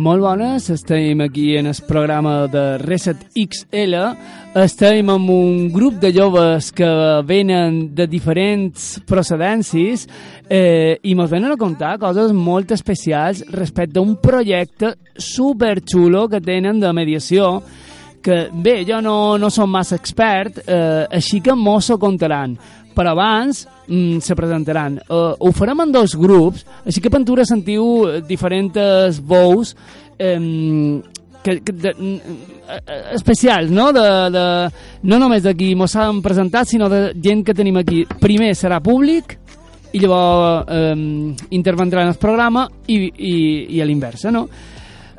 [0.00, 3.98] Molt bones, estem aquí en el programa de Reset XL,
[4.56, 6.88] estem amb un grup de joves que
[7.28, 10.06] venen de diferents procedències
[10.48, 16.40] eh, i ens venen a contar coses molt especials respecte a un projecte superxulo que
[16.40, 17.58] tenen de mediació
[18.24, 22.56] que, bé, jo no, no som massa expert, eh, així que mos ho contaran.
[22.96, 25.00] Però abans mm, se presentaran.
[25.10, 29.74] Uh, ho farem en dos grups, així que Pentura sentiu diferents veus
[30.18, 30.38] eh,
[31.42, 32.80] que, que de, uh,
[33.16, 33.90] especials, no?
[33.92, 34.46] De, de,
[35.02, 38.04] no només d'aquí mos han presentat, sinó de gent que tenim aquí.
[38.20, 39.38] Primer serà públic
[39.90, 40.94] i llavors eh,
[41.56, 43.34] intervendrà en el programa i, i,
[43.76, 44.46] i a l'inversa, no?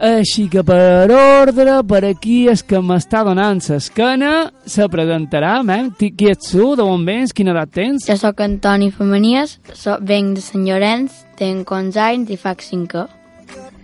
[0.01, 4.31] Així que per ordre, per aquí és que m'està donant l'esquena,
[4.65, 5.81] se presentarà, eh?
[6.17, 8.07] Qui ets tu, d'on vens, quina edat tens?
[8.09, 13.03] Jo sóc Antoni Femenies, soc, venc de Sant Llorenç, tenc 11 anys i faig 5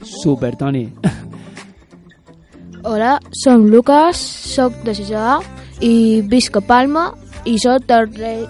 [0.02, 0.88] Super, Toni.
[2.84, 4.18] Hola, som Lucas,
[4.56, 5.44] sóc de Cesar
[5.86, 7.12] i visc a Palma
[7.46, 8.00] i sóc de,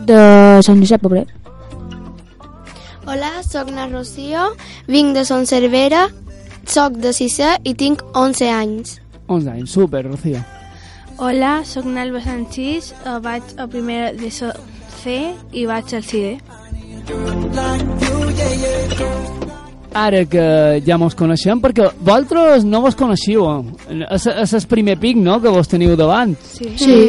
[0.07, 0.21] de
[0.63, 1.35] Sant Josep Pobret.
[3.07, 4.53] Hola, sóc na Rocío,
[4.87, 6.05] vinc de Son Cervera,
[6.69, 8.97] soc de sisè i tinc 11 anys.
[9.27, 10.41] 11 anys, super, Rocío.
[11.17, 14.51] Hola, sóc Nalba Sanchís, eh, vaig a primer de so
[15.01, 16.37] C i vaig al CIDE.
[19.97, 20.45] Ara que
[20.85, 23.47] ja mos coneixem, perquè vosaltres no vos coneixiu.
[23.89, 26.35] És, és el primer pic, no?, que vos teniu davant.
[26.53, 26.69] Sí.
[26.77, 26.99] Sí.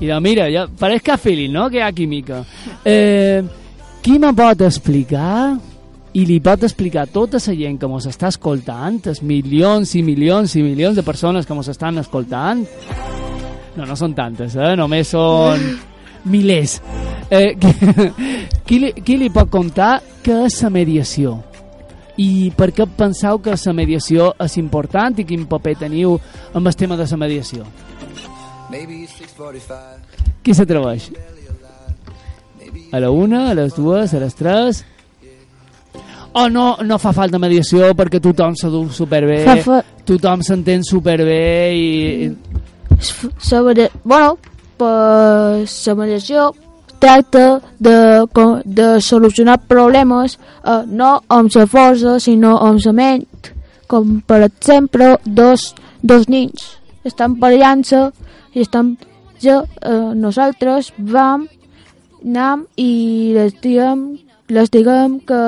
[0.00, 2.42] I de, mira, ja pareix que ha feeling, no?, que hi ha química.
[2.84, 3.40] Eh,
[4.04, 5.54] qui me pot explicar
[6.14, 10.02] i li pot explicar a tota la gent que mos està escoltant, els milions i
[10.06, 12.62] milions i milions de persones que mos estan escoltant,
[13.74, 14.76] no, no són tantes, eh?
[14.78, 15.64] només són
[16.30, 16.78] milers.
[17.30, 17.74] Eh, qui,
[18.64, 21.34] qui, li, qui li pot contar què és la mediació?
[22.22, 26.14] I per què penseu que la mediació és important i quin paper teniu
[26.54, 27.66] amb el tema de la mediació?
[30.44, 31.10] Qui s'atreveix?
[32.94, 34.84] A la una, a les dues, a les tres...
[36.34, 39.80] O no, no fa falta mediació perquè tothom s'ha dut superbé, Fa fa...
[40.06, 41.44] tothom s'entén superbé
[41.78, 41.86] i...
[43.38, 44.36] Sobre, bueno,
[44.78, 46.50] pues, la mediació
[46.98, 47.96] tracta de,
[48.64, 53.50] de solucionar problemes eh, no amb la força, sinó amb la ment.
[53.86, 56.72] Com, per exemple, dos, dos nens
[57.04, 58.08] estan parellant-se
[58.54, 58.94] i estan
[59.42, 61.46] ja, eh, nosaltres vam
[62.24, 64.06] anem i les diguem,
[64.48, 65.42] les diguem que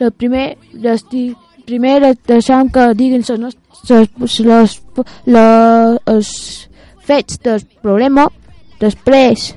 [0.00, 1.28] la primer, les di,
[1.68, 3.56] primer les deixem que diguin les,
[3.90, 4.08] les,
[4.48, 4.74] les,
[5.26, 6.30] les, els
[7.06, 8.26] fets del problema,
[8.80, 9.50] després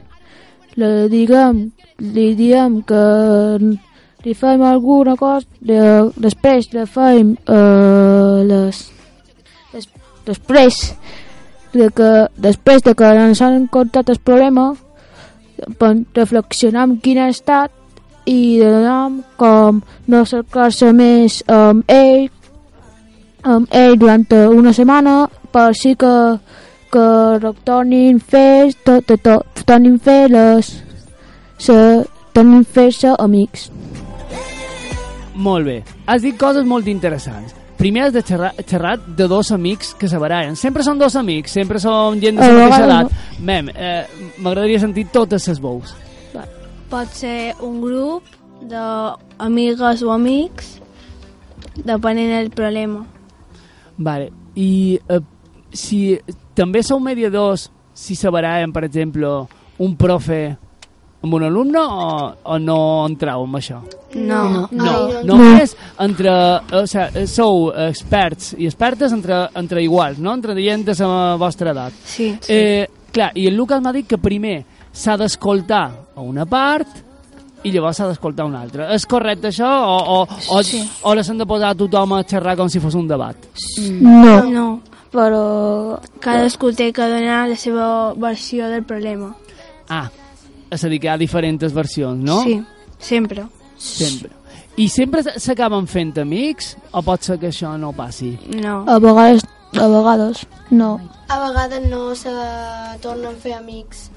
[0.80, 1.66] le diguem,
[2.00, 3.04] li diem que
[4.24, 5.80] li fem alguna cosa, de,
[6.18, 8.80] després le fem eh, les,
[9.74, 9.90] des,
[10.26, 10.80] després
[11.74, 14.72] de que, després de que ens han contat el problema,
[15.80, 17.72] pen- reflexionem quin ha estat
[18.30, 22.30] i donem com no cercar-se més amb ell
[23.44, 26.16] amb ell durant una setmana per així que
[26.94, 30.70] que tornin fer tot, tot, tot tornin fer les
[31.58, 31.76] se,
[32.34, 33.72] tornin fer-se amics
[35.34, 35.84] Molt bé.
[36.06, 37.56] Has dit coses molt interessants.
[37.78, 40.56] Primer has de xerrar, xerrat de dos amics que se barallen.
[40.56, 43.40] Sempre són dos amics, sempre són gent de A la mateixa edat.
[43.40, 44.06] Mem, eh,
[44.38, 45.96] m'agradaria sentir totes les veus.
[46.94, 48.28] Pot ser un grup
[48.70, 50.76] d'amigues o amics,
[51.74, 53.00] depenent del problema.
[53.98, 54.30] Vale.
[54.54, 55.24] I eh,
[55.74, 56.20] si
[56.54, 59.32] també sou mediadors, si se barallen, per exemple,
[59.82, 60.44] un profe
[61.24, 62.78] amb un alumne o, o no
[63.08, 63.80] entrau en això?
[64.14, 64.68] No.
[64.70, 64.94] No,
[65.26, 66.36] només entre...
[66.78, 70.38] O sigui, sou experts i expertes entre, entre iguals, no?
[70.38, 71.98] Entre gent de la vostra edat.
[72.06, 72.36] Sí.
[72.54, 72.86] Eh,
[73.16, 74.60] clar, i el Lucas m'ha dit que primer
[74.94, 75.86] s'ha d'escoltar
[76.16, 76.88] a una part
[77.64, 78.90] i llavors s'ha d'escoltar a una altra.
[78.94, 79.68] És correcte això?
[79.68, 80.84] O, o, o, Sí.
[81.04, 83.36] o les han de posar a tothom a xerrar com si fos un debat?
[83.90, 84.82] no, No.
[85.14, 89.36] però Cadascú té que donar la seva versió del problema.
[89.90, 90.10] Ah,
[90.72, 92.42] és a dir, que hi ha diferents versions, no?
[92.44, 92.62] Sí,
[93.00, 93.46] sempre.
[93.78, 94.30] Sempre.
[94.76, 98.32] I sempre s'acaben fent amics o pot ser que això no passi?
[98.58, 98.84] No.
[98.88, 99.44] a vegades
[99.78, 101.00] a vegades no
[101.30, 102.30] A vegades no se
[103.02, 104.10] tornen a fer amics.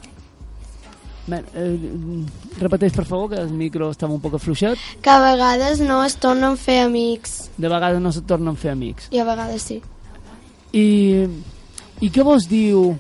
[1.26, 2.22] Bé, eh,
[2.60, 4.78] repeteix, per favor, que el micro estava un poc afluixat.
[5.02, 7.50] Que a vegades no es tornen a fer amics.
[7.58, 9.08] De vegades no se tornen a fer amics.
[9.10, 9.80] I a vegades sí.
[10.72, 10.86] I,
[12.00, 12.92] i què vos diu,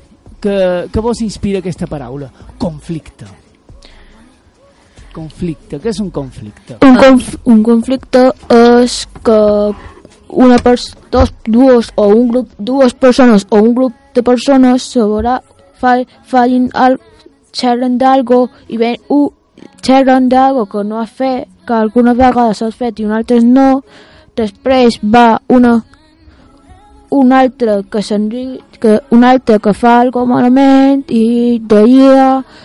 [0.42, 0.56] que,
[0.90, 2.32] que vos inspira aquesta paraula?
[2.58, 3.28] Conflicte.
[5.14, 6.80] Conflicte, què és un conflicte?
[6.84, 9.40] un, conf un conflicte és que
[10.28, 15.38] una dos, dues o un grup, dues persones o un grup de persones sobre
[15.80, 15.94] fa,
[16.28, 16.98] fallen al,
[17.58, 19.28] xerren d'algo i ven un
[19.82, 23.82] xerren d'algo que no has fet, que alguna vegada s'has fet i un altre no,
[24.36, 25.78] després va una
[27.10, 28.02] un altre que
[28.80, 31.60] que un altre que fa algo malament i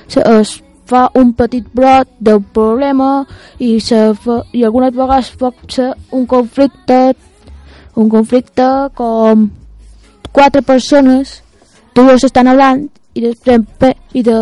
[0.08, 3.26] se- es fa un petit brot del problema
[3.60, 7.14] i, se fa, i algunes vegades pot ser un conflicte
[7.96, 9.50] un conflicte com
[10.34, 11.42] quatre persones
[11.96, 14.38] dues estan hablant i després i de,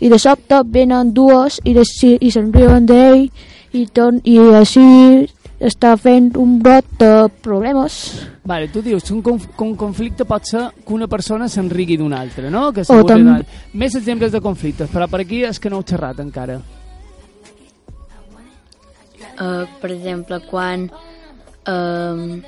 [0.00, 3.28] i de sobte venen dues i, de, si- i se'n riuen d'ell
[3.74, 4.84] i, ton, i així
[5.64, 7.12] està fent un brot de
[7.42, 7.98] problemes
[8.44, 12.18] Vale, tu dius, un, conf que un conflicte pot ser que una persona s'enrigui d'una
[12.20, 12.66] altra, no?
[12.76, 13.38] Que O tam-.
[13.72, 16.58] Més exemples de conflictes, però per aquí és que no heu xerrat encara.
[19.40, 20.84] Uh, per exemple, quan
[21.66, 22.42] um,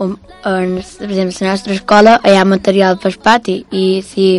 [0.00, 0.16] um,
[0.48, 4.30] en, per exemple, a la nostra escola hi ha material per pati i si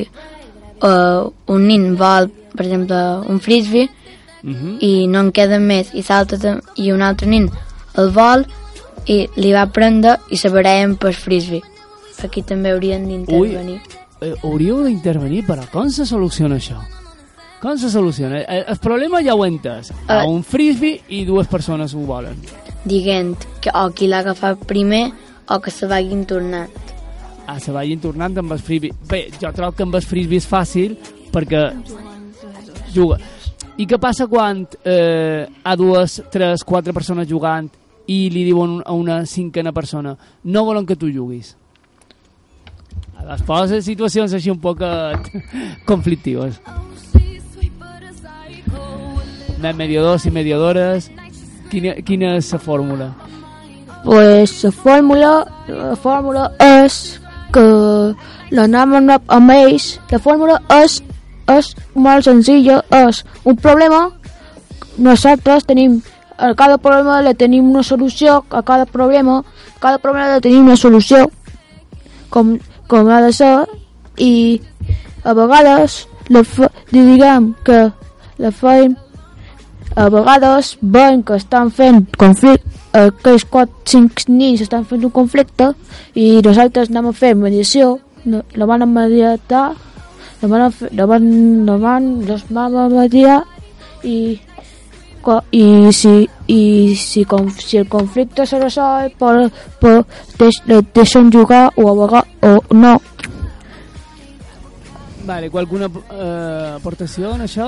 [0.83, 2.95] uh, un nin vol, per exemple,
[3.29, 3.89] un frisbee
[4.41, 4.77] Uh -huh.
[4.79, 6.37] i no en queda més i, salta
[6.75, 7.49] i un altre nin
[7.97, 8.45] el vol
[9.05, 11.61] i li va prendre i se barallen per frisbee.
[12.23, 13.81] Aquí també haurien d'intervenir.
[14.21, 16.77] Eh, hauríeu d'intervenir, però com se soluciona això?
[17.61, 18.39] Com se soluciona?
[18.39, 19.91] Eh, el problema ja ho he entès.
[20.07, 20.27] A Eh.
[20.27, 22.35] un frisbee i dues persones ho volen.
[22.85, 25.11] Dient que o qui l'ha agafat primer
[25.49, 26.69] o que se vagin tornant.
[27.49, 28.93] Ah, se vagin tornant amb el frisbee.
[29.09, 30.91] Bé, jo trobo que amb el frisbee és fàcil
[31.33, 31.63] perquè
[32.93, 33.17] juga.
[33.81, 37.69] I què passa quan eh, ha dues, tres, quatre persones jugant
[38.05, 40.13] i li diuen a una cinquena persona
[40.43, 41.55] no volen que tu juguis?
[43.19, 45.41] Es posen situacions així un poc eh,
[45.89, 46.61] conflictives.
[49.57, 51.09] Anem mediadors i mediadores.
[51.73, 53.09] Quina, quina és la fórmula?
[54.03, 57.18] pues la fórmula la fórmula és
[57.53, 57.65] que
[58.55, 61.01] l'anem amb, ells la fórmula és
[61.49, 64.09] és molt senzilla és un problema.
[64.97, 65.99] Nosaltres tenim
[66.37, 70.67] a cada problema le tenim una solució a cada problema a cada problema le tenim
[70.67, 71.25] una solució
[72.29, 72.57] com,
[72.87, 73.53] com ha de ser
[74.17, 74.61] i
[75.23, 77.89] a vegades la fa, diguem que
[78.39, 78.95] la feim
[79.95, 85.73] a vegades veuen que estan fent conflicte aquells 4-5 nins estan fent un conflicte
[86.17, 89.69] i nosaltres anem a fer mediació la van mediatar
[90.41, 91.25] la van fer, la van,
[91.67, 93.41] la van, los van mediar
[94.03, 94.39] i
[95.51, 96.13] i si,
[96.47, 99.99] i si, com, si el conflicte se resol per, per
[100.39, 100.61] deix,
[100.95, 102.95] deixen jugar o a vegades o no
[105.29, 107.67] Vale, qualcuna eh, aportació en això?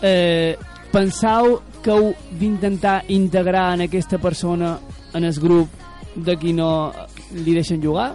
[0.00, 0.56] Eh,
[0.88, 4.78] pensau que heu d'intentar integrar en aquesta persona
[5.14, 5.68] en el grup
[6.14, 6.92] de qui no
[7.32, 8.14] li deixen jugar?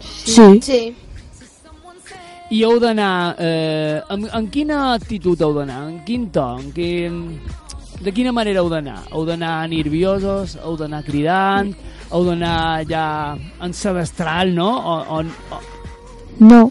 [0.00, 0.94] sí, Sí.
[2.50, 3.36] I heu d'anar...
[3.38, 5.82] Eh, en, en quina actitud heu d'anar?
[5.90, 6.46] En quin to?
[6.56, 7.18] En quin...
[8.00, 9.02] De quina manera heu d'anar?
[9.12, 10.56] Heu d'anar nerviosos?
[10.62, 11.74] Heu d'anar cridant?
[12.08, 14.70] Heu d'anar ja en sedestral, no?
[14.70, 15.60] O, o, o,
[16.38, 16.70] no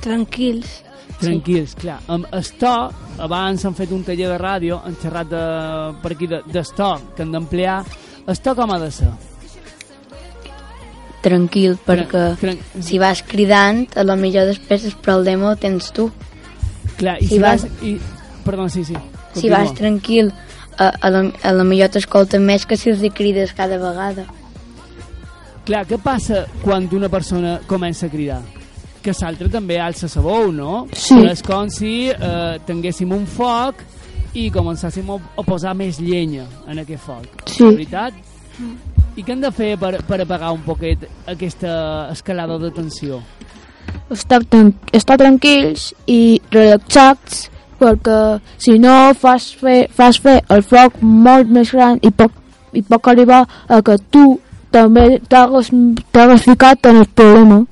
[0.00, 0.80] Tranquils.
[1.20, 1.98] Tranquils, clar.
[2.08, 2.74] Amb el to,
[3.20, 5.42] abans han fet un taller de ràdio, han xerrat de,
[6.02, 7.82] per aquí de, d'esto que han d'emplear.
[8.26, 9.10] El to com ha de ser?
[11.20, 16.08] Tranquil, perquè Tran- si vas cridant, a lo millor després el problema el tens tu.
[16.96, 17.66] Clar, i si, si vas...
[17.66, 17.98] vas- I,
[18.44, 18.94] perdó, sí, sí.
[19.34, 19.58] Si continua.
[19.58, 20.32] vas tranquil,
[20.78, 24.24] a, a, lo, a lo millor t'escolten més que si els hi crides cada vegada.
[25.68, 28.40] Clar, què passa quan una persona comença a cridar?
[29.00, 30.86] Que l'altre també alça la veu, no?
[30.92, 31.14] Sí.
[31.16, 33.84] Però és com si eh, tinguéssim un foc
[34.36, 37.46] i començàssim a, posar més llenya en aquest foc.
[37.48, 37.64] Sí.
[37.64, 38.14] Veritat?
[39.16, 41.72] I què hem de fer per, per apagar un poquet aquesta
[42.12, 43.22] escalada de tensió?
[44.10, 47.48] estar, tran estar tranquils i relaxats
[47.80, 48.20] perquè
[48.60, 52.32] si no fas fer, fas fer el foc molt més gran i pot,
[52.76, 54.24] i pot arribar a que tu
[54.70, 57.64] també t'hagues ficat en el problema.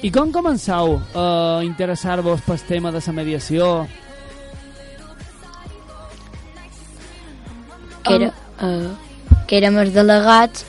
[0.00, 1.24] I com començau a
[1.60, 3.66] interessar-vos pel tema de la mediació?
[8.00, 8.30] Que, era,
[8.64, 8.94] uh,
[9.46, 10.64] que érem els delegats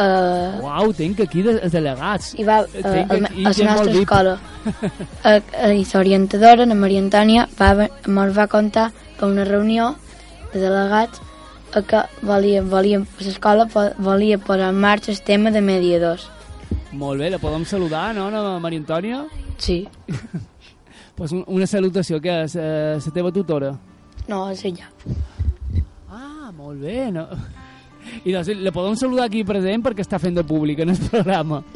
[0.00, 2.32] uh, Uau, tinc aquí de, els delegats.
[2.40, 4.72] i va uh, Tinc a, a la nostra escola uh,
[5.28, 8.88] uh, i l'orientadora, la Maria Antònia va, ens va contar
[9.20, 9.92] a una reunió
[10.54, 11.20] de delegats
[11.74, 13.68] a que volia, volia, l'escola
[13.98, 16.30] volia posar en marxa el tema de mediadors.
[16.94, 19.24] Molt bé, la podem saludar, no, la Maria Antònia?
[19.58, 19.86] Sí.
[21.14, 23.68] Pues un, una salutació, que és eh, la teva tutora?
[24.26, 24.88] No, és ella.
[26.10, 27.22] Ah, molt bé, no?
[28.26, 31.62] I doncs la podem saludar aquí present perquè està fent de públic en el programa.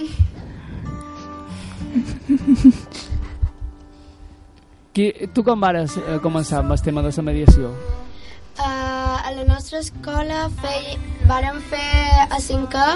[4.90, 7.70] Qui, tu com vares eh, començar amb el tema de la mediació?
[8.58, 10.98] Uh, a la nostra escola fei,
[11.30, 12.88] vàrem fer a cinquè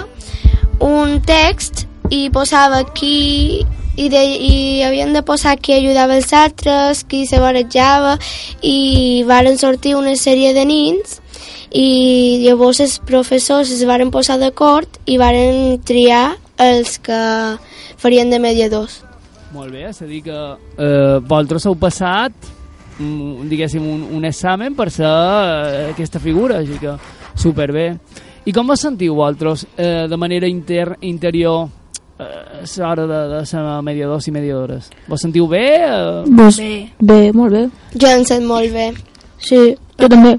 [0.83, 1.82] un text
[2.13, 3.63] i posava qui
[3.95, 8.17] i, de, i havien de posar qui ajudava els altres, qui se barrejava
[8.65, 11.19] i varen sortir una sèrie de nins
[11.73, 17.19] i llavors els professors es varen posar d'acord i varen triar els que
[17.97, 19.01] farien de mediadors.
[19.53, 22.33] Molt bé, és a dir que eh, vosaltres heu passat
[22.97, 26.93] mm, diguéssim un, un examen per ser eh, aquesta figura, així que
[27.37, 27.91] superbé.
[28.45, 31.69] I com vos sentiu vosaltres eh, de manera inter, interior
[32.19, 34.89] eh, a l'hora de, de ser mediadors i mediadores?
[35.07, 35.65] Vos sentiu bé?
[35.81, 36.23] Eh?
[36.35, 37.67] Pues, Bé, bé, molt bé.
[37.99, 38.91] Jo em sent molt bé.
[39.39, 40.37] Sí, jo també.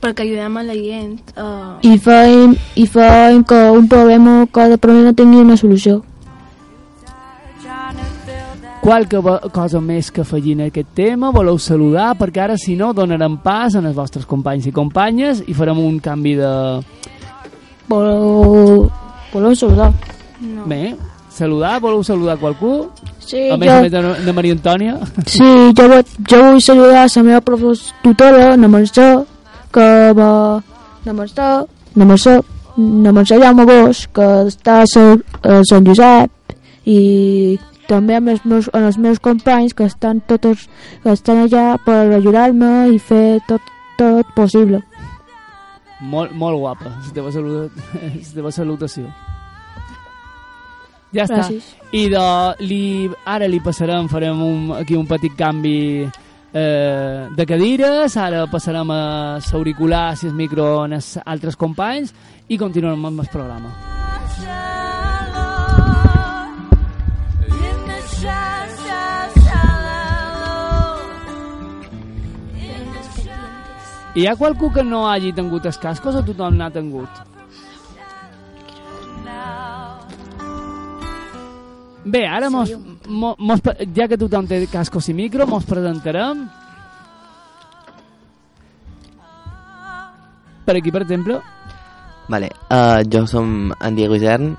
[0.00, 1.32] perquè ajudem a la gent.
[1.34, 6.02] Uh, I feim, i feim que un problema, cada problema tingui una solució.
[8.86, 9.18] Qualque
[9.50, 11.32] cosa més que afegir en aquest tema?
[11.34, 12.12] Voleu saludar?
[12.20, 15.98] Perquè ara, si no, donarem pas a els vostres companys i companyes i farem un
[15.98, 16.52] canvi de...
[17.88, 18.86] Voleu,
[19.32, 19.90] voleu saludar?
[20.38, 20.66] no.
[20.70, 20.94] Bé,
[21.36, 21.76] saludar?
[21.84, 22.88] Voleu saludar qualcú?
[23.20, 24.96] Sí, A més a més de, de Maria Antònia?
[25.36, 25.86] Sí, jo,
[26.30, 29.08] jo vull saludar la meva professora tutora, la Mercè,
[29.74, 29.88] que
[30.18, 30.30] va...
[31.06, 31.50] La Mercè,
[31.96, 32.36] la Mercè,
[32.76, 38.68] la Mercè Jaume Bosch, que està a a Sant Josep, i també amb els meus,
[38.74, 40.66] amb els meus companys que estan totes
[41.02, 43.62] que estan allà per ajudar-me i fer tot,
[43.98, 44.82] tot possible.
[46.00, 49.08] Molt, molt guapa, la teva, salut, la teva salutació.
[51.14, 51.42] Ja està.
[51.42, 51.72] Gràcies.
[51.94, 52.22] I de,
[52.66, 52.84] li,
[53.24, 59.02] ara li passarem, farem un, aquí un petit canvi eh, de cadires, ara passarem a
[59.38, 62.14] l'auricular, si és micro, en els altres companys
[62.48, 63.74] i continuarem amb el programa.
[74.16, 77.35] Hi ha qualcú que no hagi tingut els cascos o tothom n'ha tingut?
[82.06, 82.70] Bé, ara mos,
[83.08, 86.44] mo, mos, pre- ja que tothom té cascos i micro, mos presentarem.
[90.66, 91.40] Per aquí, per exemple,
[92.28, 94.56] Vale, uh, jo som en Diego Isern,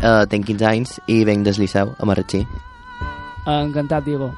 [0.00, 2.46] uh, tenc 15 anys i venc del Liceu, a Marratxí.
[3.46, 4.32] encantat, Diego.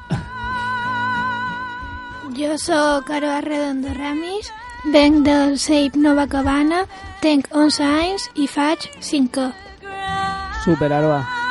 [2.35, 4.51] Jo sóc Aroa Redondo Ramis,
[4.91, 6.85] venc del CEIP Nova Cabana,
[7.21, 9.51] tenc 11 anys i faig 5
[10.65, 11.42] Super, Aroa.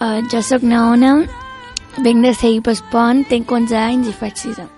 [0.00, 1.26] Uh, jo sóc Naona,
[2.00, 4.76] venc de Ceip Espont, tenc 11 anys i faig 6 anys.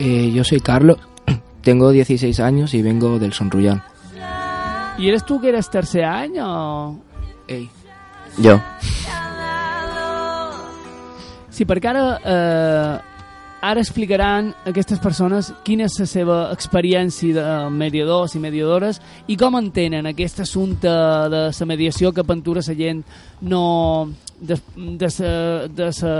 [0.00, 0.98] Eh, yo soy Carlos,
[1.62, 3.82] tengo 16 años y vengo del Sonrullán.
[4.98, 6.96] I eres tu que eres tercer any o...?
[7.46, 7.68] Ey,
[8.42, 8.60] Jo.
[11.50, 13.07] Sí, perquè ara, eh,
[13.60, 19.58] ara explicaran aquestes persones quina és la seva experiència de mediadors i mediadores i com
[19.58, 20.92] entenen aquest assumpte
[21.32, 23.02] de la mediació que pentura la gent
[23.42, 24.08] no...
[24.38, 25.32] de, de, sa,
[25.66, 26.12] de sa,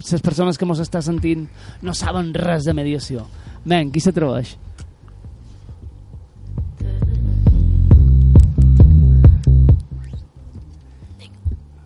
[0.00, 1.44] les persones que mos està sentint
[1.84, 3.26] no saben res de mediació.
[3.68, 4.56] Ben, qui s'atreveix?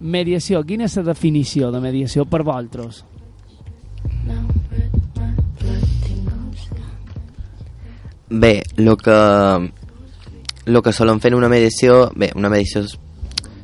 [0.02, 3.02] Mediació, quina és la definició de mediació per vosaltres?
[8.35, 9.73] Bé, el que,
[10.65, 12.07] lo que solen fer en una mediació...
[12.17, 12.81] Bé, una mediació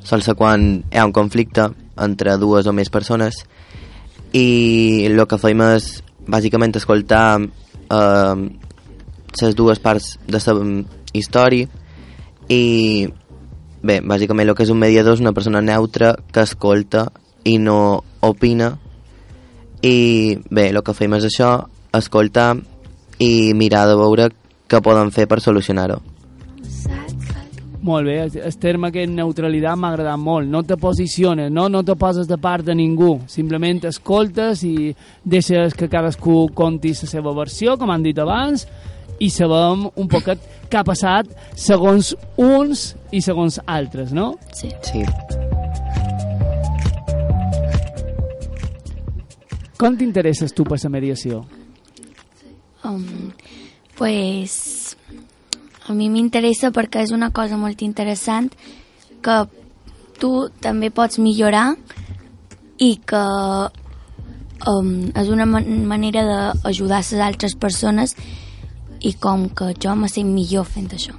[0.05, 3.41] sol ser quan hi ha un conflicte entre dues o més persones
[4.37, 5.87] i el que fem és
[6.29, 8.37] bàsicament escoltar eh,
[9.57, 10.65] dues parts de la
[11.17, 11.69] història
[12.49, 13.09] i
[13.83, 17.07] bé, bàsicament el que és un mediador és una persona neutra que escolta
[17.45, 18.75] i no opina
[19.81, 21.55] i bé, el que fem és això
[21.93, 22.57] escoltar
[23.19, 24.29] i mirar de veure
[24.69, 26.01] què poden fer per solucionar-ho
[27.81, 30.49] Molt bé, el- terme que neutralitat m'ha agradat molt.
[30.51, 33.21] No te posiciones, no, no te poses de part de ningú.
[33.31, 34.95] Simplement escoltes i
[35.25, 38.67] deixes que cadascú conti la seva versió, com han dit abans,
[39.21, 44.35] i sabem un poquet què ha passat segons uns i segons altres, no?
[44.53, 44.69] Sí.
[44.83, 45.05] sí.
[49.79, 51.45] Com t'interesses tu per la mediació?
[52.85, 53.31] Um,
[53.99, 54.97] pues,
[55.89, 58.53] a mi m'interessa perquè és una cosa molt interessant
[59.25, 59.37] que
[60.23, 61.73] tu també pots millorar
[62.79, 63.25] i que
[64.71, 68.15] um, és una man manera d'ajudar les altres persones
[69.01, 71.15] i com que jo me sent millor fent això.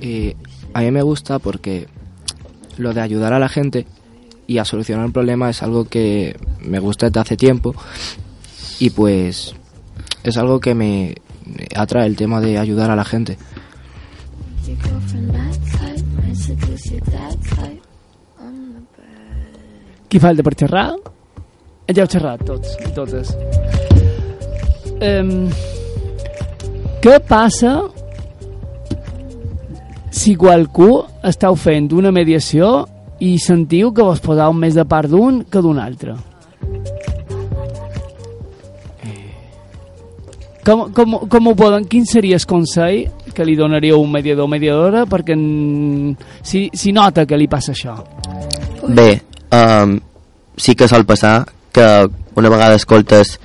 [0.00, 0.36] Eh,
[0.72, 1.88] a mí me gusta porque
[2.78, 3.86] lo de ayudar a la gente
[4.46, 7.74] y a solucionar un problema es algo que me gusta desde hace tiempo
[8.78, 9.54] y pues
[10.24, 11.14] es algo que me
[11.74, 13.38] atrae el tema de ayudar a la gente.
[20.10, 20.88] Qui falta per xerrar?
[21.90, 23.30] Ja heu xerrat tots i totes.
[25.00, 25.46] Um,
[27.00, 27.76] què passa
[30.10, 30.90] si qualcú
[31.24, 32.88] estàu fent una mediació
[33.22, 36.16] i sentiu que vos poseu més de part d'un que d'un altre?
[40.70, 41.82] Com, com, com ho poden?
[41.90, 46.14] Quin seria el consell que li donaria un mediador o mediadora perquè en,
[46.46, 47.96] si, si nota que li passa això?
[48.86, 49.08] Bé,
[49.50, 49.96] um,
[50.54, 51.42] sí que sol passar
[51.74, 51.86] que
[52.38, 53.40] una vegada escoltes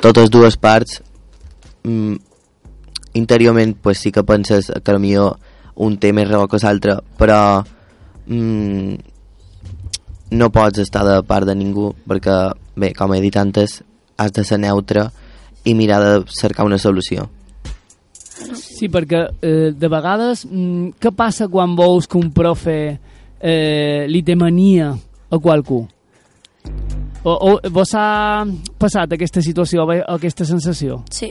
[0.00, 1.02] totes dues parts
[1.84, 2.16] mm,
[3.20, 5.28] interiorment pues, sí que penses que potser
[5.82, 7.38] un té més raó que l'altre però
[8.26, 8.96] mm,
[10.40, 12.36] no pots estar de part de ningú perquè,
[12.76, 13.82] bé, com he dit antes
[14.16, 15.10] has de ser neutre
[15.64, 17.28] i mirar de cercar una solució
[18.82, 22.76] Sí, perquè eh, de vegades mm, què passa quan veus que un profe
[23.38, 25.84] eh, li té mania a qualcú?
[27.22, 28.42] O, o vos ha
[28.82, 31.02] passat aquesta situació, o aquesta sensació?
[31.14, 31.30] Sí.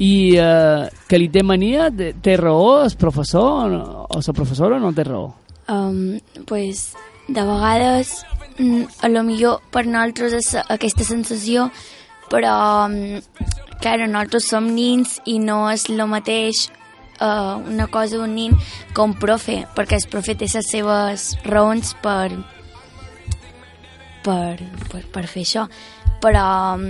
[0.00, 5.04] I eh, que li té mania, té, raó el professor o, la professora no té
[5.04, 5.28] raó?
[5.68, 6.94] Um, pues,
[7.28, 8.22] de vegades,
[8.56, 11.68] mm, a lo millor per nosaltres aquesta sensació,
[12.32, 13.20] però, mm,
[13.82, 16.70] clar, nosaltres som nins i no és el mateix
[17.20, 18.56] uh, una cosa d'un nin
[18.98, 22.32] un profe, perquè el profe té les seves raons per,
[24.24, 25.66] per, per, per fer això.
[26.22, 26.86] Però um,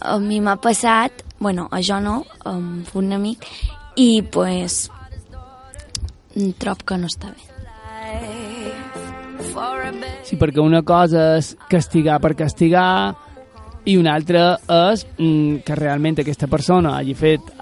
[0.00, 3.46] a mi m'ha passat, bueno, a jo no, amb un amic,
[3.96, 4.90] i pues
[6.58, 7.48] trob que no està bé.
[10.24, 13.14] Sí, perquè una cosa és castigar per castigar
[13.84, 14.56] i una altra
[14.92, 17.52] és mm, que realment aquesta persona hagi fet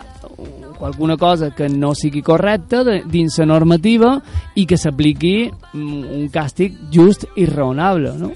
[0.81, 4.15] alguna cosa que no sigui correcta de, dins la normativa
[4.57, 8.33] i que s'apliqui mm, un càstig just i raonable, no?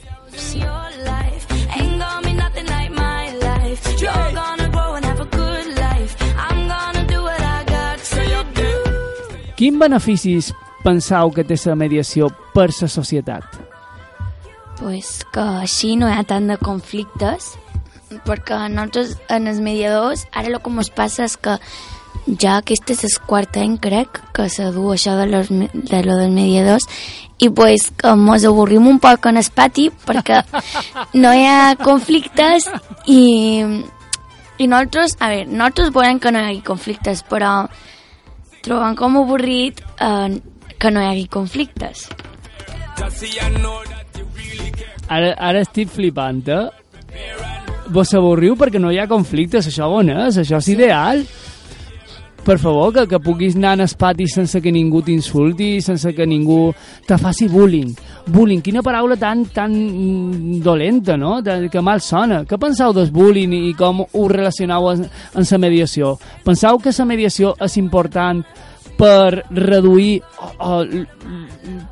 [9.55, 10.51] Quin beneficis
[10.83, 13.45] penseu que té la mediació per la societat?
[14.81, 17.55] Pues que així no hi ha tant de conflictes,
[18.27, 21.59] perquè nosaltres, en els mediadors, ara el que ens passa és que
[22.41, 26.17] ja aquest és el quart any, crec, que se du això de, los, de lo
[26.21, 26.87] dels mediadors,
[27.43, 30.41] i pues que ens avorrim un poc en el pati perquè
[31.23, 32.69] no hi ha conflictes
[33.11, 33.21] i,
[34.59, 37.57] i nosaltres, a veure, nosaltres volem que no hi hagi conflictes, però
[38.65, 40.39] trobem com avorrit eh,
[40.79, 42.09] que no hi hagi conflictes.
[45.13, 46.84] Ara, ara estic flipant, eh?
[47.93, 50.39] Vos s'avorriu perquè no hi ha conflictes, això on és?
[50.41, 51.25] Això és ideal.
[52.45, 56.75] Per favor, que, que puguis anar al pati sense que ningú t'insulti, sense que ningú
[57.09, 57.95] te faci bullying.
[58.27, 59.73] Bullying, quina paraula tan tan
[60.61, 61.41] dolenta, no?
[61.41, 62.43] De, que mal sona.
[62.45, 65.09] Què penseu del bullying i com ho relacioneu en
[65.41, 66.19] la mediació?
[66.45, 68.45] Penseu que la mediació és important
[68.95, 70.83] per reduir o, o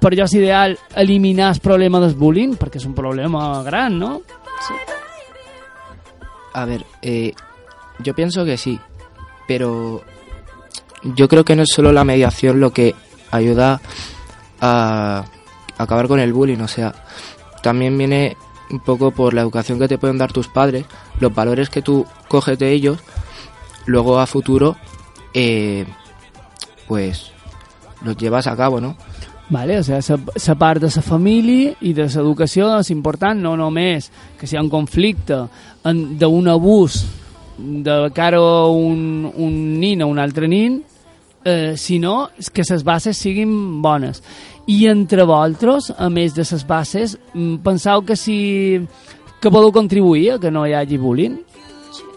[0.01, 4.19] per allò és ideal eliminar el problema del bullying perquè és un problema gran, no?
[4.69, 5.02] Sí.
[6.53, 7.33] A ver, eh,
[7.99, 8.79] yo pienso que sí,
[9.47, 10.03] pero
[11.03, 12.95] yo creo que no es solo la mediación lo que
[13.31, 13.81] ayuda
[14.61, 15.25] a
[15.79, 16.95] acabar con el bullying, o sea,
[17.63, 18.37] también viene
[18.71, 20.87] un poco por la educación que te pueden dar tus padres,
[21.21, 22.99] los valores que tú coges de ellos,
[23.87, 24.77] luego a futuro,
[25.35, 25.87] eh,
[26.87, 27.33] pues
[28.03, 28.97] los llevas a cabo, ¿no?
[29.53, 34.09] Vale, o sigui, la, part de la família i de l'educació és important, no només
[34.39, 35.43] que si hi ha un conflicte
[35.85, 37.03] d'un abús
[37.59, 40.81] de cara a un, un nin o un altre nin,
[41.45, 44.23] eh, sinó que les bases siguin bones.
[44.73, 48.81] I entre vosaltres, a més de les bases, mm, penseu que si
[49.43, 51.37] que podeu contribuir a que no hi hagi bullying?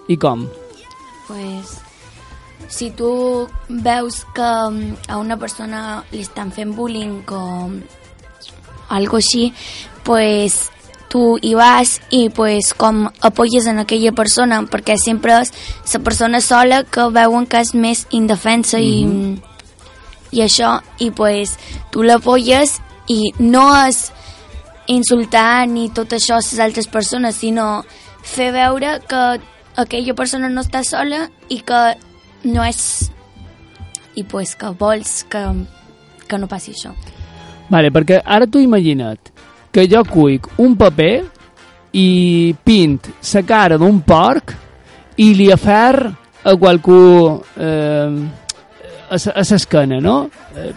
[0.07, 0.45] I com?
[1.27, 1.81] Pues,
[2.69, 7.69] si tu veus que mm, a una persona li estan fent bullying o
[8.89, 9.53] algo així,
[10.03, 10.69] pues
[11.09, 15.53] tu hi vas i pues com apoyes en aquella persona perquè sempre és
[15.93, 19.05] la persona sola que veuen que és més indefensa i,
[20.35, 21.55] i això i pues
[21.93, 24.09] tu l'apoyes i no és
[24.91, 27.85] insultar ni tot això a les altres persones sinó
[28.21, 29.23] fer veure que
[29.75, 31.81] aquella persona no està sola i que
[32.45, 33.11] no és...
[34.15, 35.41] i pues que vols que,
[36.27, 36.93] que no passi això.
[37.67, 39.33] Vale, perquè ara tu imagina't
[39.75, 41.25] que jo cuic un paper
[41.99, 44.53] i pint la cara d'un porc
[45.19, 46.05] i li afer
[46.45, 47.01] a qualcú
[47.57, 48.23] eh,
[49.09, 50.15] a, l'esquena, no?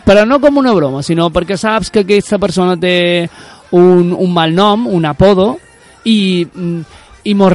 [0.04, 3.28] Però no com una broma, sinó perquè saps que aquesta persona té
[3.76, 5.58] un, un mal nom, un apodo,
[6.04, 6.80] i, mm,
[7.24, 7.54] i mos.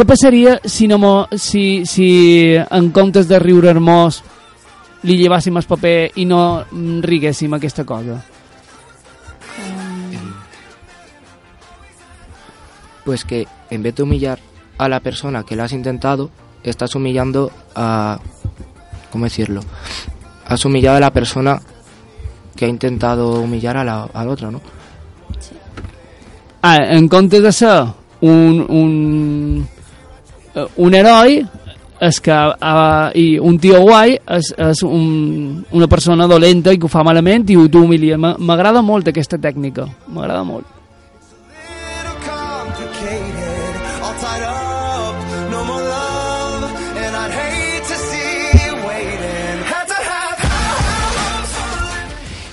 [0.00, 4.22] Què passaria si, no mo, si, si en comptes de riure hermós
[5.04, 6.38] li llevàssim el paper i no
[7.04, 8.14] riguéssim aquesta cosa?
[13.04, 14.38] Pues que en vez de humillar
[14.78, 16.30] a la persona que lo has intentado,
[16.62, 18.18] estás humillando a...
[19.12, 19.60] ¿Cómo decirlo?
[20.46, 21.60] Has humillado a la persona
[22.56, 24.62] que ha intentado humillar a la, a la otra, ¿no?
[26.62, 27.84] Ah, en comptes de ser
[28.22, 29.68] un, un,
[30.76, 31.40] un heroi,
[32.00, 36.88] és que uh, i un tio guai és, és un, una persona dolenta i que
[36.88, 38.16] ho fa malament i ho t'humilia.
[38.16, 40.64] M'a- M'agrada molt aquesta tècnica, m'agrada molt.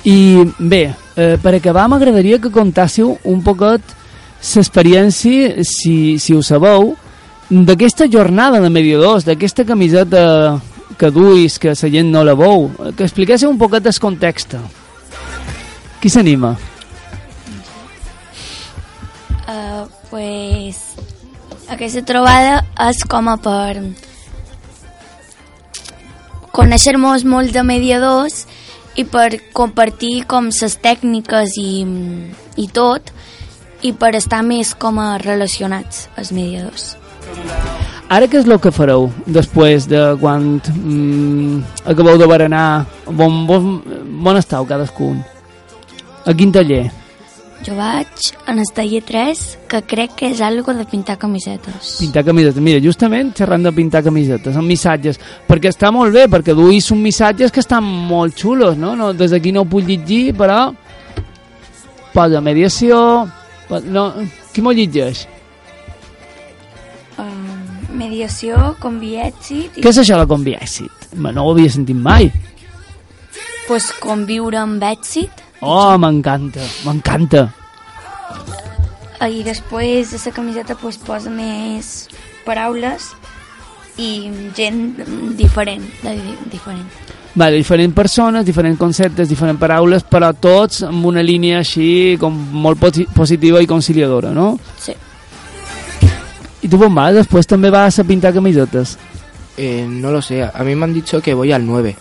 [0.07, 3.81] I bé, eh, per acabar m'agradaria que contássiu un poquet
[4.55, 6.93] l'experiència, si, si ho sabeu,
[7.49, 10.59] d'aquesta jornada de mediadors, d'aquesta camiseta
[10.97, 14.57] que duis, que la gent no la veu, que expliquéssiu un poquet el context.
[16.01, 16.57] Qui s'anima?
[19.47, 20.97] Uh, pues,
[21.71, 23.79] aquesta trobada és com a per
[26.57, 28.45] conèixer-nos molt de mediadors
[28.97, 31.85] i per compartir com les tècniques i,
[32.57, 33.13] i tot
[33.85, 36.95] i per estar més com a relacionats els mediadors.
[38.07, 41.57] Ara què és el que fareu després de quan mm,
[41.91, 42.85] acabeu de berenar?
[43.11, 43.81] Bon, bon,
[44.23, 45.19] bon estàu cadascun?
[46.23, 46.85] A quin taller?
[47.65, 51.97] Jo vaig en el taller 3, que crec que és algo de pintar camisetes.
[51.99, 52.63] Pintar camisetes.
[52.63, 57.03] Mira, justament xerrant de pintar camisetes, amb missatges, perquè està molt bé, perquè duis uns
[57.03, 58.95] missatges que estan molt xulos, no?
[58.95, 60.69] no des d'aquí no ho puc llegir, però
[62.13, 62.99] posa mediació...
[63.91, 64.13] No,
[64.53, 65.25] qui m'ho llegeix?
[67.97, 71.09] Mediació, convièxit i Què és això de convi èxit?
[71.17, 72.31] Ma, No ho havia sentit mai.
[73.67, 77.47] pues, conviure amb èxit Oh, m'encanta, m'encanta.
[79.27, 82.07] I després de la camiseta pues, posa més
[82.45, 83.09] paraules
[83.97, 84.99] i gent
[85.35, 86.85] diferent, de, di- diferent.
[87.37, 92.79] Vale, diferents persones, diferents conceptes, diferents paraules, però tots amb una línia així com molt
[92.79, 94.59] posi- positiva i conciliadora, no?
[94.79, 94.93] Sí.
[96.67, 97.15] I tu on vas?
[97.15, 98.97] Després també vas a pintar camisetes.
[99.55, 101.95] Eh, no lo sé, a mí me han dicho que voy al 9,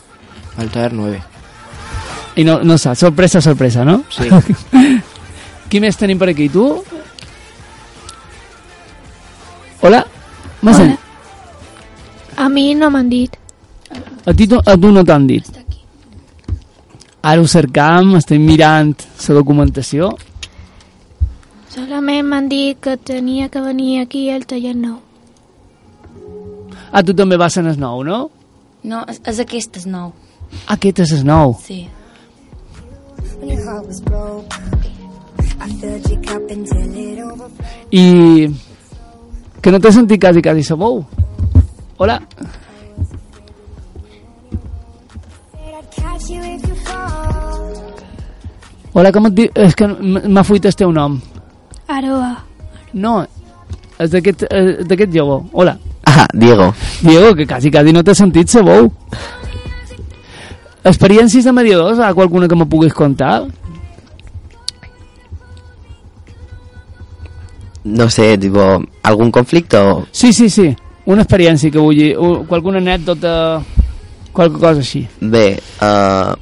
[0.59, 1.23] al taller 9.
[2.37, 4.03] I no, no saps, sorpresa, sorpresa, no?
[4.11, 4.27] Sí.
[5.71, 6.49] Qui més tenim per aquí?
[6.51, 6.67] Tu?
[9.87, 10.03] Hola?
[10.67, 10.99] M'has Hola.
[12.37, 13.39] A mi no m'han dit.
[14.27, 15.47] A, ti, a tu no t'han dit.
[17.23, 20.11] Ara ho cercam, estem mirant la documentació.
[21.77, 24.97] Solament m'han dit que tenia que venir aquí al taller nou.
[26.89, 28.31] Ah, tu també vas en el nou, no?
[28.81, 30.15] No, és, és aquest és nou.
[30.73, 31.53] Aquest és el nou.
[31.61, 31.83] Sí.
[37.93, 38.07] I
[39.61, 41.05] que no t'he sentit quasi, quasi sabou.
[42.01, 42.23] Hola.
[48.97, 49.57] Hola, com et dius?
[49.61, 51.21] És que m'ha fuit el teu nom.
[51.89, 52.33] Aroa.
[52.93, 53.21] No,
[53.99, 55.43] és d'aquest eh, d'aquest jove.
[55.53, 55.77] Hola.
[56.07, 56.73] Ah, Diego.
[57.03, 58.91] Diego, que quasi, quasi no t'he sentit sabou.
[60.87, 61.99] Experiències de mediadors?
[61.99, 63.45] Hi ha qualcuna que me puguis contar?
[67.85, 70.07] No sé, tipo, algun conflicte o...
[70.11, 70.75] Sí, sí, sí.
[71.07, 72.17] Una experiència que vull dir.
[72.19, 73.63] u- Qualcuna anècdota...
[74.35, 75.05] Qualque cosa així.
[75.21, 76.35] Bé, uh,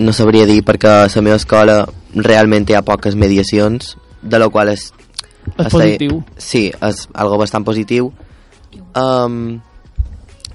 [0.00, 1.82] no sabria dir perquè a la meva escola
[2.14, 4.90] realment hi ha poques mediacions, de la qual és...
[5.56, 6.22] És està- positiu.
[6.36, 8.12] Sí, és algo bastant positiu.
[8.94, 9.60] Um,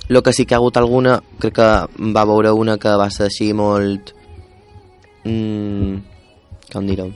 [0.08, 1.70] el que sí que ha hagut alguna, crec que
[2.14, 4.14] va veure una que va ser així molt...
[5.26, 5.98] Mm,
[6.72, 7.10] com dir-ho?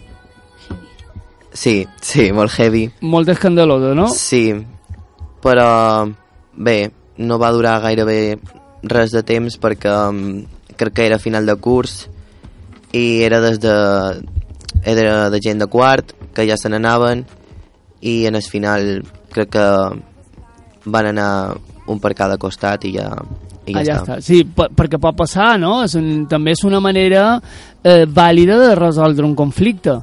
[1.53, 2.87] Sí, sí, molt heavy.
[3.01, 4.07] Molt escandalosa, no?
[4.13, 4.53] Sí,
[5.43, 6.09] però
[6.53, 8.39] bé, no va durar gairebé
[8.83, 10.21] res de temps perquè um,
[10.79, 12.05] crec que era final de curs
[12.95, 13.73] i era des de
[14.83, 17.25] era de gent de quart que ja se n'anaven
[18.01, 19.67] i en el final crec que
[20.85, 21.31] van anar
[21.89, 23.09] un per cada costat i ja,
[23.65, 24.17] i ja, ja està.
[24.17, 24.19] està.
[24.23, 25.81] Sí, per, perquè pot passar, no?
[25.85, 27.23] És un, també és una manera
[27.83, 29.97] eh, vàlida de resoldre un conflicte.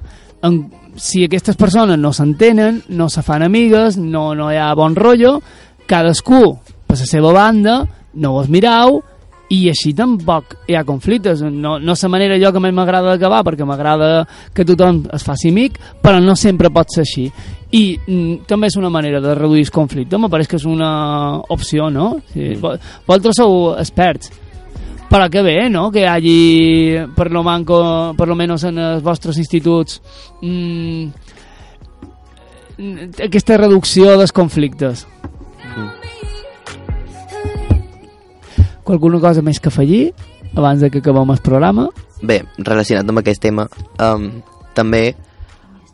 [0.46, 0.60] En,
[0.96, 5.38] si aquestes persones no s'entenen, no se fan amigues, no, no hi ha bon rotllo,
[5.86, 7.80] cadascú per la seva banda,
[8.14, 9.02] no vos mirau,
[9.54, 11.42] i així tampoc hi ha conflictes.
[11.42, 15.52] No, no la manera jo que més m'agrada d'acabar perquè m'agrada que tothom es faci
[15.52, 17.28] amic però no sempre pot ser així.
[17.70, 20.18] I mm, també és una manera de reduir el conflicte.
[20.18, 22.16] Me pareix que és una opció no?
[22.32, 22.74] Sí, vo-
[23.06, 24.32] vosaltres sou experts.
[25.06, 26.38] Però que bé, no?, que hi hagi
[27.14, 30.00] per lo manco, per lo menos en els vostres instituts
[30.42, 31.06] mm,
[33.24, 35.06] aquesta reducció dels conflictes
[38.86, 40.12] Qualcuna cosa més que afegir
[40.54, 41.88] abans de que acabem el programa?
[42.22, 43.66] Bé, relacionat amb aquest tema,
[43.98, 44.28] um,
[44.78, 45.16] també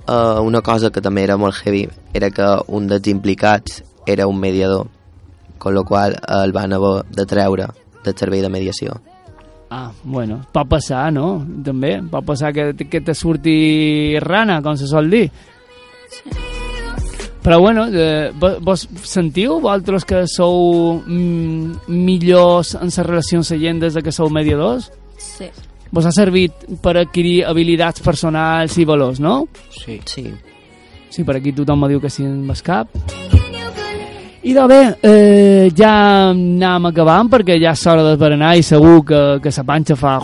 [0.06, 4.38] uh, una cosa que també era molt heavy era que un dels implicats era un
[4.38, 4.86] mediador,
[5.58, 7.70] con lo qual uh, el van haver de treure
[8.04, 9.00] del servei de mediació.
[9.72, 11.46] Ah, bueno, pot passar, no?
[11.64, 15.30] També, pot passar que, que te surti rana, com se sol dir.
[17.42, 23.50] Però bueno, eh, vo- vos sentiu, vosaltres que sou mm, millors en la relació amb
[23.50, 24.92] la gent des de que sou mediadors?
[25.18, 25.48] Sí.
[25.90, 29.48] Vos ha servit per adquirir habilitats personals i valors, no?
[29.74, 29.98] Sí.
[30.06, 30.28] Sí.
[31.10, 32.88] Sí, per aquí tothom me diu que sí en el cap.
[34.42, 39.04] I de bé, eh, ja anem acabant perquè ja és hora de berenar i segur
[39.06, 40.16] que, que la panxa fa...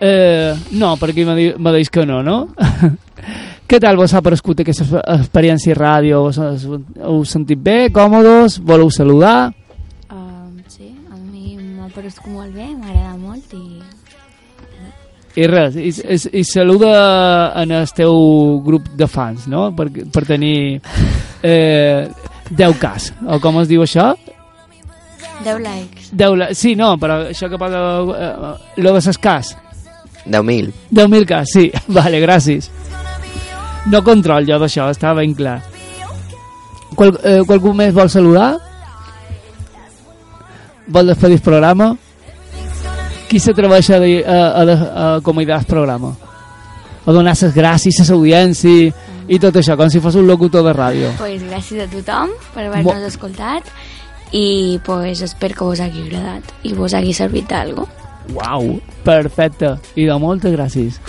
[0.00, 2.48] Eh, no, per aquí me, di- me deis que no, no?
[3.70, 6.24] Què tal vos ha parescut aquesta exp- experiència ràdio?
[6.26, 6.64] Us, us,
[7.06, 8.58] us sentit bé, còmodes?
[8.66, 9.52] Voleu saludar?
[10.10, 13.64] Um, sí, a mi m'ha parescut molt bé, m'agrada molt i...
[15.38, 16.90] I res, i, i, i saluda
[17.62, 18.16] en el teu
[18.66, 19.68] grup de fans, no?
[19.78, 20.80] Per, per tenir
[21.46, 22.08] eh,
[22.50, 24.08] 10 cas, o com es diu això?
[25.46, 26.10] 10 likes.
[26.10, 27.78] 10, la- sí, no, però això que posa
[28.18, 29.54] eh, lo de ses cas.
[30.26, 30.74] 10.000.
[30.90, 31.70] 10.000 cas, sí.
[32.00, 32.66] Vale, gràcies.
[33.88, 35.60] No control jo d'això, està ben clar.
[36.96, 38.58] Qual, eh, qualcú més vol saludar?
[40.90, 41.94] Vol despedir el programa?
[43.30, 46.12] Qui s'atreveix a, a, a, a convidar el programa?
[47.06, 48.90] A donar les gràcies a l'audiència
[49.30, 51.14] i tot això, com si fos un locutor de ràdio.
[51.20, 53.70] Pues gràcies a tothom per haver-nos escoltat
[54.34, 57.86] i pues espero que vos hagi agradat i vos hagi servit d'algo.
[58.34, 59.76] Uau, perfecte.
[59.96, 61.00] I de moltes gràcies.